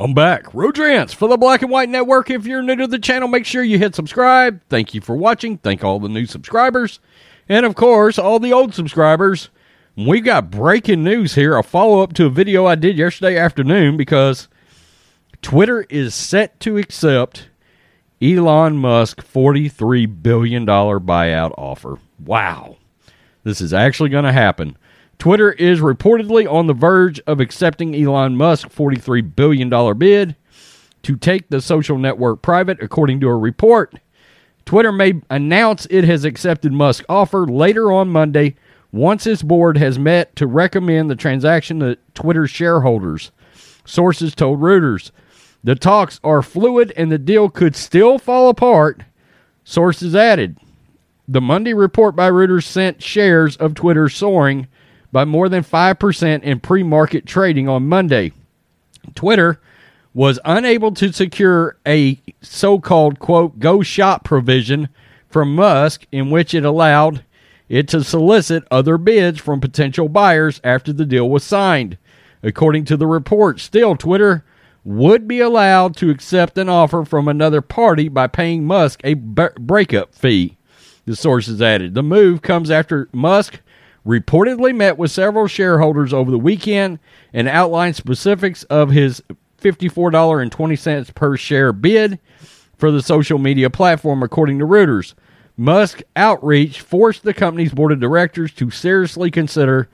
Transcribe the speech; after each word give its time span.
I'm 0.00 0.14
back. 0.14 0.54
Rodrance 0.54 1.12
for 1.12 1.28
the 1.28 1.36
Black 1.36 1.60
and 1.60 1.70
White 1.70 1.90
Network. 1.90 2.30
If 2.30 2.46
you're 2.46 2.62
new 2.62 2.74
to 2.74 2.86
the 2.86 2.98
channel, 2.98 3.28
make 3.28 3.44
sure 3.44 3.62
you 3.62 3.78
hit 3.78 3.94
subscribe. 3.94 4.62
Thank 4.70 4.94
you 4.94 5.02
for 5.02 5.14
watching. 5.14 5.58
Thank 5.58 5.84
all 5.84 6.00
the 6.00 6.08
new 6.08 6.24
subscribers. 6.24 7.00
And 7.50 7.66
of 7.66 7.74
course, 7.74 8.18
all 8.18 8.38
the 8.38 8.50
old 8.50 8.72
subscribers. 8.72 9.50
We 9.98 10.22
got 10.22 10.50
breaking 10.50 11.04
news 11.04 11.34
here. 11.34 11.54
A 11.54 11.62
follow 11.62 12.00
up 12.00 12.14
to 12.14 12.24
a 12.24 12.30
video 12.30 12.64
I 12.64 12.76
did 12.76 12.96
yesterday 12.96 13.36
afternoon 13.36 13.98
because 13.98 14.48
Twitter 15.42 15.82
is 15.90 16.14
set 16.14 16.58
to 16.60 16.78
accept 16.78 17.50
Elon 18.22 18.78
Musk 18.78 19.22
$43 19.22 20.22
billion 20.22 20.64
buyout 20.64 21.52
offer. 21.58 21.98
Wow. 22.18 22.78
This 23.44 23.60
is 23.60 23.74
actually 23.74 24.08
going 24.08 24.24
to 24.24 24.32
happen. 24.32 24.78
Twitter 25.20 25.52
is 25.52 25.80
reportedly 25.80 26.50
on 26.50 26.66
the 26.66 26.72
verge 26.72 27.20
of 27.26 27.40
accepting 27.40 27.94
Elon 27.94 28.36
Musk's 28.36 28.74
$43 28.74 29.36
billion 29.36 29.98
bid 29.98 30.34
to 31.02 31.14
take 31.14 31.50
the 31.50 31.60
social 31.60 31.98
network 31.98 32.40
private, 32.40 32.82
according 32.82 33.20
to 33.20 33.28
a 33.28 33.36
report. 33.36 33.96
Twitter 34.64 34.90
may 34.90 35.20
announce 35.28 35.86
it 35.90 36.04
has 36.04 36.24
accepted 36.24 36.72
Musk's 36.72 37.04
offer 37.06 37.46
later 37.46 37.92
on 37.92 38.08
Monday 38.08 38.56
once 38.92 39.26
its 39.26 39.42
board 39.42 39.76
has 39.76 39.98
met 39.98 40.34
to 40.36 40.46
recommend 40.46 41.10
the 41.10 41.16
transaction 41.16 41.80
to 41.80 41.98
Twitter 42.14 42.46
shareholders. 42.46 43.30
Sources 43.84 44.34
told 44.34 44.60
Reuters. 44.60 45.10
The 45.62 45.74
talks 45.74 46.18
are 46.24 46.40
fluid 46.40 46.94
and 46.96 47.12
the 47.12 47.18
deal 47.18 47.50
could 47.50 47.76
still 47.76 48.18
fall 48.18 48.48
apart, 48.48 49.02
sources 49.64 50.16
added. 50.16 50.56
The 51.28 51.42
Monday 51.42 51.74
report 51.74 52.16
by 52.16 52.30
Reuters 52.30 52.64
sent 52.64 53.02
shares 53.02 53.58
of 53.58 53.74
Twitter 53.74 54.08
soaring 54.08 54.66
by 55.12 55.24
more 55.24 55.48
than 55.48 55.64
5% 55.64 56.42
in 56.42 56.60
pre 56.60 56.82
market 56.82 57.26
trading 57.26 57.68
on 57.68 57.88
Monday. 57.88 58.32
Twitter 59.14 59.60
was 60.12 60.40
unable 60.44 60.92
to 60.92 61.12
secure 61.12 61.78
a 61.86 62.20
so 62.42 62.78
called, 62.78 63.18
quote, 63.18 63.58
go 63.58 63.82
shop 63.82 64.24
provision 64.24 64.88
from 65.28 65.54
Musk 65.54 66.06
in 66.10 66.30
which 66.30 66.54
it 66.54 66.64
allowed 66.64 67.24
it 67.68 67.86
to 67.88 68.02
solicit 68.02 68.64
other 68.70 68.98
bids 68.98 69.38
from 69.40 69.60
potential 69.60 70.08
buyers 70.08 70.60
after 70.64 70.92
the 70.92 71.06
deal 71.06 71.30
was 71.30 71.44
signed. 71.44 71.96
According 72.42 72.84
to 72.86 72.96
the 72.96 73.06
report, 73.06 73.60
still, 73.60 73.94
Twitter 73.96 74.44
would 74.82 75.28
be 75.28 75.40
allowed 75.40 75.94
to 75.96 76.10
accept 76.10 76.58
an 76.58 76.68
offer 76.68 77.04
from 77.04 77.28
another 77.28 77.60
party 77.60 78.08
by 78.08 78.26
paying 78.26 78.64
Musk 78.64 79.00
a 79.04 79.14
breakup 79.14 80.14
fee. 80.14 80.56
The 81.04 81.14
sources 81.14 81.62
added. 81.62 81.94
The 81.94 82.02
move 82.02 82.42
comes 82.42 82.70
after 82.70 83.08
Musk 83.12 83.60
reportedly 84.06 84.74
met 84.74 84.98
with 84.98 85.10
several 85.10 85.46
shareholders 85.46 86.12
over 86.12 86.30
the 86.30 86.38
weekend 86.38 86.98
and 87.32 87.48
outlined 87.48 87.96
specifics 87.96 88.62
of 88.64 88.90
his 88.90 89.22
$54.20 89.60 91.14
per 91.14 91.36
share 91.36 91.72
bid 91.72 92.18
for 92.76 92.90
the 92.90 93.02
social 93.02 93.38
media 93.38 93.68
platform, 93.68 94.22
according 94.22 94.58
to 94.58 94.66
Reuters. 94.66 95.14
Musk 95.56 96.00
outreach 96.16 96.80
forced 96.80 97.22
the 97.22 97.34
company's 97.34 97.72
board 97.72 97.92
of 97.92 98.00
directors 98.00 98.52
to 98.52 98.70
seriously 98.70 99.30
consider 99.30 99.88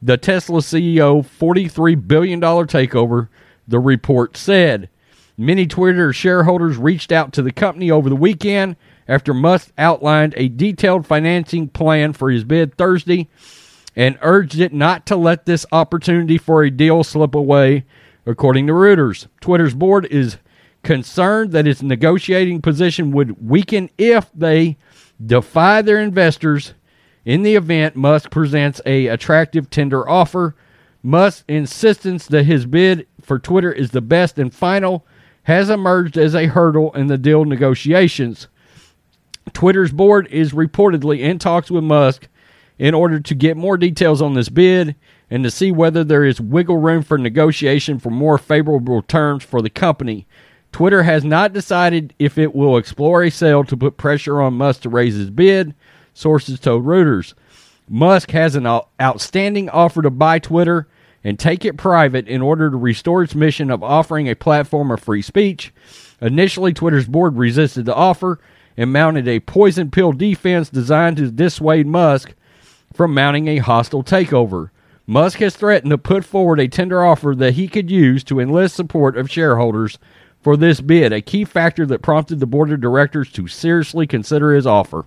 the 0.00 0.16
Tesla 0.16 0.60
CEO 0.60 1.26
$43 1.26 2.06
billion 2.06 2.40
takeover, 2.40 3.28
the 3.66 3.80
report 3.80 4.36
said. 4.36 4.88
Many 5.36 5.66
Twitter 5.66 6.12
shareholders 6.12 6.76
reached 6.76 7.12
out 7.12 7.32
to 7.32 7.42
the 7.42 7.50
company 7.50 7.90
over 7.90 8.08
the 8.08 8.16
weekend 8.16 8.76
after 9.10 9.34
Musk 9.34 9.72
outlined 9.76 10.34
a 10.36 10.48
detailed 10.48 11.04
financing 11.04 11.68
plan 11.68 12.12
for 12.12 12.30
his 12.30 12.44
bid 12.44 12.76
Thursday 12.76 13.28
and 13.96 14.16
urged 14.22 14.60
it 14.60 14.72
not 14.72 15.04
to 15.06 15.16
let 15.16 15.46
this 15.46 15.66
opportunity 15.72 16.38
for 16.38 16.62
a 16.62 16.70
deal 16.70 17.02
slip 17.02 17.34
away, 17.34 17.84
according 18.24 18.68
to 18.68 18.72
Reuters. 18.72 19.26
Twitter's 19.40 19.74
board 19.74 20.06
is 20.06 20.38
concerned 20.84 21.50
that 21.50 21.66
its 21.66 21.82
negotiating 21.82 22.62
position 22.62 23.10
would 23.10 23.44
weaken 23.44 23.90
if 23.98 24.30
they 24.32 24.78
defy 25.24 25.82
their 25.82 26.00
investors 26.00 26.74
in 27.24 27.42
the 27.42 27.56
event 27.56 27.96
Musk 27.96 28.30
presents 28.30 28.80
a 28.86 29.08
attractive 29.08 29.68
tender 29.70 30.08
offer. 30.08 30.54
Musk's 31.02 31.44
insistence 31.48 32.26
that 32.28 32.44
his 32.44 32.64
bid 32.64 33.08
for 33.20 33.40
Twitter 33.40 33.72
is 33.72 33.90
the 33.90 34.00
best 34.00 34.38
and 34.38 34.54
final 34.54 35.04
has 35.44 35.68
emerged 35.68 36.16
as 36.16 36.34
a 36.36 36.46
hurdle 36.46 36.92
in 36.94 37.08
the 37.08 37.18
deal 37.18 37.44
negotiations. 37.44 38.46
Twitter's 39.52 39.92
board 39.92 40.26
is 40.28 40.52
reportedly 40.52 41.20
in 41.20 41.38
talks 41.38 41.70
with 41.70 41.84
Musk 41.84 42.28
in 42.78 42.94
order 42.94 43.20
to 43.20 43.34
get 43.34 43.56
more 43.56 43.76
details 43.76 44.22
on 44.22 44.34
this 44.34 44.48
bid 44.48 44.96
and 45.28 45.44
to 45.44 45.50
see 45.50 45.70
whether 45.70 46.02
there 46.02 46.24
is 46.24 46.40
wiggle 46.40 46.78
room 46.78 47.02
for 47.02 47.18
negotiation 47.18 47.98
for 47.98 48.10
more 48.10 48.38
favorable 48.38 49.02
terms 49.02 49.44
for 49.44 49.60
the 49.60 49.70
company. 49.70 50.26
Twitter 50.72 51.02
has 51.02 51.24
not 51.24 51.52
decided 51.52 52.14
if 52.18 52.38
it 52.38 52.54
will 52.54 52.76
explore 52.76 53.22
a 53.22 53.30
sale 53.30 53.64
to 53.64 53.76
put 53.76 53.96
pressure 53.96 54.40
on 54.40 54.54
Musk 54.54 54.82
to 54.82 54.88
raise 54.88 55.14
his 55.14 55.30
bid, 55.30 55.74
sources 56.14 56.58
told 56.58 56.84
Reuters. 56.84 57.34
Musk 57.88 58.30
has 58.30 58.54
an 58.54 58.66
outstanding 59.00 59.68
offer 59.68 60.00
to 60.00 60.10
buy 60.10 60.38
Twitter 60.38 60.88
and 61.22 61.38
take 61.38 61.64
it 61.64 61.76
private 61.76 62.28
in 62.28 62.40
order 62.40 62.70
to 62.70 62.76
restore 62.76 63.22
its 63.22 63.34
mission 63.34 63.70
of 63.70 63.82
offering 63.82 64.28
a 64.28 64.36
platform 64.36 64.90
of 64.90 65.00
free 65.00 65.22
speech. 65.22 65.72
Initially, 66.20 66.72
Twitter's 66.72 67.08
board 67.08 67.36
resisted 67.36 67.84
the 67.84 67.94
offer 67.94 68.40
and 68.76 68.92
mounted 68.92 69.28
a 69.28 69.40
poison 69.40 69.90
pill 69.90 70.12
defense 70.12 70.70
designed 70.70 71.16
to 71.18 71.30
dissuade 71.30 71.86
Musk 71.86 72.34
from 72.92 73.14
mounting 73.14 73.48
a 73.48 73.58
hostile 73.58 74.02
takeover. 74.02 74.70
Musk 75.06 75.38
has 75.38 75.56
threatened 75.56 75.90
to 75.90 75.98
put 75.98 76.24
forward 76.24 76.60
a 76.60 76.68
tender 76.68 77.04
offer 77.04 77.34
that 77.36 77.54
he 77.54 77.66
could 77.68 77.90
use 77.90 78.22
to 78.24 78.40
enlist 78.40 78.76
support 78.76 79.16
of 79.16 79.30
shareholders 79.30 79.98
for 80.40 80.56
this 80.56 80.80
bid, 80.80 81.12
a 81.12 81.20
key 81.20 81.44
factor 81.44 81.84
that 81.86 82.02
prompted 82.02 82.40
the 82.40 82.46
board 82.46 82.70
of 82.72 82.80
directors 82.80 83.30
to 83.32 83.46
seriously 83.46 84.06
consider 84.06 84.54
his 84.54 84.66
offer. 84.66 85.06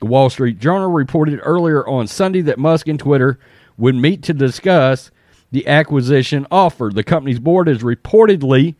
The 0.00 0.06
Wall 0.06 0.28
Street 0.28 0.58
Journal 0.58 0.90
reported 0.90 1.40
earlier 1.42 1.86
on 1.86 2.06
Sunday 2.06 2.40
that 2.42 2.58
Musk 2.58 2.88
and 2.88 2.98
Twitter 2.98 3.38
would 3.78 3.94
meet 3.94 4.22
to 4.24 4.34
discuss 4.34 5.10
the 5.50 5.66
acquisition 5.66 6.46
offer. 6.50 6.90
The 6.92 7.04
company's 7.04 7.38
board 7.38 7.68
is 7.68 7.78
reportedly 7.78 8.74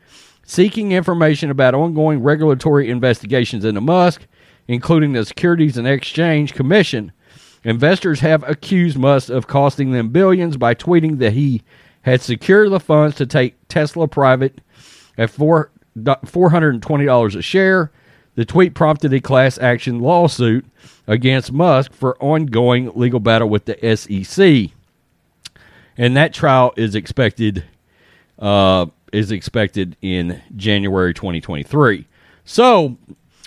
seeking 0.46 0.92
information 0.92 1.50
about 1.50 1.74
ongoing 1.74 2.22
regulatory 2.22 2.88
investigations 2.88 3.64
into 3.64 3.80
Musk, 3.80 4.26
including 4.68 5.12
the 5.12 5.24
Securities 5.24 5.76
and 5.76 5.86
Exchange 5.86 6.54
Commission. 6.54 7.12
Investors 7.64 8.20
have 8.20 8.48
accused 8.48 8.96
Musk 8.96 9.28
of 9.28 9.48
costing 9.48 9.90
them 9.90 10.10
billions 10.10 10.56
by 10.56 10.74
tweeting 10.74 11.18
that 11.18 11.32
he 11.32 11.62
had 12.02 12.22
secured 12.22 12.70
the 12.70 12.78
funds 12.78 13.16
to 13.16 13.26
take 13.26 13.56
Tesla 13.66 14.06
private 14.06 14.60
at 15.18 15.30
four, 15.30 15.72
$420 15.96 17.36
a 17.36 17.42
share. 17.42 17.90
The 18.36 18.44
tweet 18.44 18.74
prompted 18.74 19.12
a 19.12 19.20
class 19.20 19.58
action 19.58 19.98
lawsuit 19.98 20.64
against 21.08 21.52
Musk 21.52 21.92
for 21.92 22.16
ongoing 22.22 22.92
legal 22.94 23.18
battle 23.18 23.48
with 23.48 23.64
the 23.64 23.96
SEC. 23.96 24.70
And 25.96 26.16
that 26.16 26.32
trial 26.32 26.72
is 26.76 26.94
expected 26.94 27.64
uh, 28.38 28.86
is 29.16 29.32
expected 29.32 29.96
in 30.02 30.42
January 30.56 31.14
2023. 31.14 32.06
So, 32.44 32.98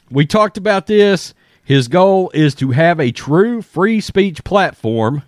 we 0.09 0.25
talked 0.25 0.57
about 0.57 0.87
this. 0.87 1.33
His 1.63 1.87
goal 1.87 2.31
is 2.33 2.55
to 2.55 2.71
have 2.71 2.99
a 2.99 3.11
true 3.11 3.61
free 3.61 4.01
speech 4.01 4.43
platform 4.43 5.21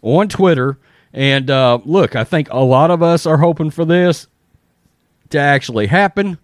on 0.00 0.28
Twitter. 0.28 0.78
And 1.12 1.50
uh, 1.50 1.80
look, 1.84 2.16
I 2.16 2.24
think 2.24 2.48
a 2.50 2.60
lot 2.60 2.90
of 2.90 3.02
us 3.02 3.26
are 3.26 3.36
hoping 3.36 3.70
for 3.70 3.84
this 3.84 4.26
to 5.30 5.38
actually 5.38 5.88
happen. 5.88 6.38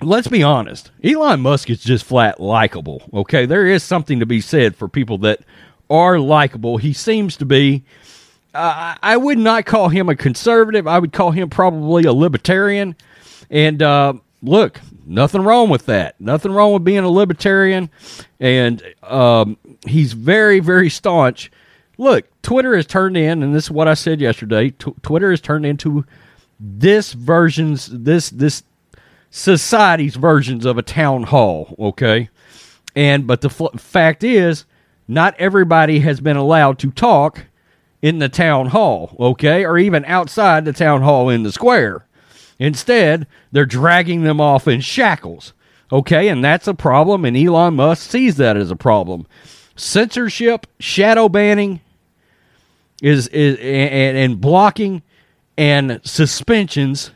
Let's 0.00 0.28
be 0.28 0.42
honest. 0.42 0.90
Elon 1.04 1.40
Musk 1.40 1.68
is 1.68 1.84
just 1.84 2.04
flat 2.04 2.40
likable. 2.40 3.02
Okay. 3.12 3.44
There 3.44 3.66
is 3.66 3.82
something 3.82 4.18
to 4.20 4.26
be 4.26 4.40
said 4.40 4.74
for 4.74 4.88
people 4.88 5.18
that 5.18 5.40
are 5.90 6.18
likable. 6.18 6.78
He 6.78 6.94
seems 6.94 7.36
to 7.36 7.44
be 7.44 7.84
uh, 8.54 8.94
I 9.02 9.16
would 9.16 9.38
not 9.38 9.64
call 9.66 9.88
him 9.88 10.08
a 10.08 10.16
conservative. 10.16 10.86
I 10.86 10.98
would 10.98 11.12
call 11.12 11.30
him 11.30 11.48
probably 11.48 12.04
a 12.04 12.12
libertarian. 12.12 12.96
And 13.50 13.82
uh, 13.82 14.14
look, 14.42 14.80
nothing 15.06 15.42
wrong 15.42 15.70
with 15.70 15.86
that. 15.86 16.20
Nothing 16.20 16.52
wrong 16.52 16.72
with 16.72 16.84
being 16.84 16.98
a 16.98 17.08
libertarian. 17.08 17.90
And 18.40 18.82
um, 19.02 19.56
he's 19.86 20.12
very, 20.12 20.60
very 20.60 20.90
staunch. 20.90 21.50
Look, 21.98 22.26
Twitter 22.42 22.74
has 22.74 22.86
turned 22.86 23.16
in, 23.16 23.42
and 23.42 23.54
this 23.54 23.64
is 23.64 23.70
what 23.70 23.88
I 23.88 23.94
said 23.94 24.20
yesterday. 24.20 24.70
T- 24.70 24.94
Twitter 25.02 25.30
has 25.30 25.40
turned 25.40 25.66
into 25.66 26.04
this 26.58 27.12
version's 27.12 27.86
this 27.86 28.30
this 28.30 28.62
society's 29.30 30.16
versions 30.16 30.64
of 30.64 30.78
a 30.78 30.82
town 30.82 31.24
hall. 31.24 31.74
Okay, 31.78 32.30
and 32.96 33.26
but 33.26 33.40
the 33.40 33.50
fact 33.50 34.24
is, 34.24 34.64
not 35.06 35.34
everybody 35.38 36.00
has 36.00 36.20
been 36.20 36.36
allowed 36.36 36.78
to 36.80 36.90
talk 36.90 37.46
in 38.02 38.18
the 38.18 38.28
town 38.28 38.66
hall. 38.66 39.16
Okay, 39.18 39.64
or 39.64 39.78
even 39.78 40.04
outside 40.04 40.64
the 40.64 40.72
town 40.72 41.02
hall 41.02 41.30
in 41.30 41.44
the 41.44 41.52
square. 41.52 42.04
Instead, 42.58 43.26
they're 43.50 43.64
dragging 43.64 44.22
them 44.22 44.40
off 44.40 44.68
in 44.68 44.80
shackles. 44.80 45.54
Okay, 45.90 46.28
and 46.28 46.44
that's 46.44 46.66
a 46.66 46.74
problem, 46.74 47.24
and 47.24 47.36
Elon 47.36 47.74
Musk 47.74 48.10
sees 48.10 48.36
that 48.36 48.56
as 48.56 48.70
a 48.70 48.76
problem. 48.76 49.26
Censorship, 49.76 50.66
shadow 50.78 51.28
banning, 51.28 51.80
is 53.02 53.28
is 53.28 53.56
and, 53.58 54.16
and 54.16 54.40
blocking 54.40 55.02
and 55.58 56.00
suspensions, 56.04 57.10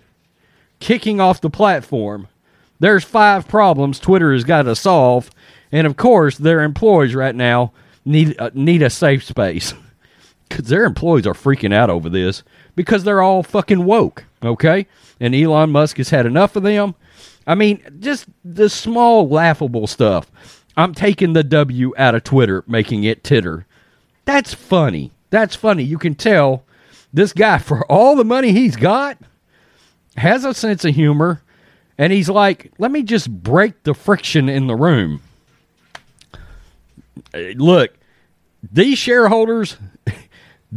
kicking 0.81 1.21
off 1.21 1.41
the 1.41 1.49
platform. 1.49 2.29
There's 2.81 3.05
five 3.05 3.49
problems 3.49 3.99
Twitter 3.99 4.33
has 4.35 4.45
got 4.45 4.63
to 4.63 4.77
solve, 4.77 5.31
and 5.73 5.87
of 5.87 5.97
course, 5.97 6.37
their 6.37 6.63
employees 6.63 7.15
right 7.15 7.35
now 7.35 7.73
need 8.05 8.39
uh, 8.39 8.51
need 8.53 8.83
a 8.83 8.91
safe 8.91 9.25
space 9.25 9.73
because 10.49 10.67
their 10.67 10.85
employees 10.85 11.27
are 11.27 11.35
freaking 11.35 11.75
out 11.75 11.91
over 11.91 12.09
this 12.09 12.43
because 12.75 13.05
they're 13.05 13.23
all 13.23 13.43
fucking 13.43 13.85
woke. 13.85 14.25
Okay, 14.43 14.87
and 15.21 15.35
Elon 15.35 15.71
Musk 15.71 15.97
has 15.97 16.11
had 16.11 16.27
enough 16.27 16.57
of 16.57 16.63
them. 16.63 16.95
I 17.47 17.55
mean, 17.55 17.83
just 18.01 18.27
the 18.45 18.69
small 18.69 19.29
laughable 19.29 19.87
stuff. 19.87 20.31
I'm 20.77 20.95
taking 20.95 21.33
the 21.33 21.45
W 21.45 21.95
out 21.97 22.15
of 22.15 22.25
Twitter, 22.25 22.65
making 22.67 23.05
it 23.05 23.25
titter. 23.25 23.67
That's 24.25 24.53
funny. 24.53 25.13
That's 25.31 25.57
funny. 25.57 25.83
You 25.83 25.99
can 25.99 26.15
tell 26.15 26.65
this 27.13 27.33
guy, 27.33 27.59
for 27.59 27.91
all 27.91 28.15
the 28.15 28.25
money 28.25 28.53
he's 28.53 28.77
got, 28.77 29.19
has 30.17 30.45
a 30.45 30.53
sense 30.53 30.85
of 30.85 30.95
humor. 30.95 31.43
And 31.99 32.13
he's 32.13 32.29
like, 32.29 32.73
let 32.79 32.91
me 32.91 33.03
just 33.03 33.31
break 33.31 33.85
the 33.85 33.95
friction 33.95 34.51
in 34.51 34.67
the 34.67 34.77
room. 34.77 35.23
Look, 37.33 37.95
these 38.71 38.99
shareholders, 38.99 39.79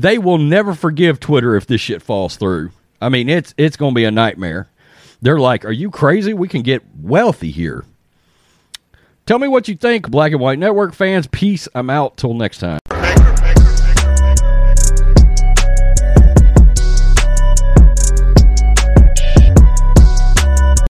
they 0.01 0.18
will 0.18 0.38
never 0.38 0.74
forgive 0.74 1.19
Twitter 1.19 1.56
if 1.56 1.68
this 1.68 1.81
shit 1.81 2.01
falls 2.01 2.38
through. 2.38 2.72
I 3.01 3.10
mean, 3.10 3.28
it's 3.30 3.54
it's 3.57 3.78
going 3.78 3.94
to 3.94 3.96
be 3.96 4.06
a 4.06 4.12
nightmare. 4.12 4.69
They're 5.22 5.40
like, 5.40 5.66
"Are 5.66 5.72
you 5.72 5.92
crazy? 5.92 6.34
We 6.34 6.48
can 6.48 6.62
get 6.62 6.84
wealthy 6.96 7.51
here." 7.51 7.84
Tell 9.25 9.40
me 9.40 9.48
what 9.48 9.68
you 9.68 9.75
think, 9.75 10.10
Black 10.10 10.31
and 10.31 10.42
White 10.42 10.57
Network 10.57 10.94
fans. 10.94 11.28
Peace. 11.28 11.68
I'm 11.75 11.90
out 11.90 12.18
till 12.18 12.34
next 12.34 12.60
time. 12.60 12.78